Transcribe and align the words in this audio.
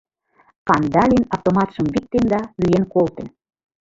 Кандалин 0.67 1.23
автоматшым 1.35 1.87
виктен 1.93 2.25
да 2.31 2.39
лӱен 2.61 2.85
колтен. 2.93 3.27